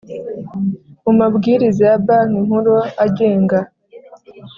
[1.03, 2.73] mu mabwiriza ya Banki Nkuru
[3.05, 3.59] agenga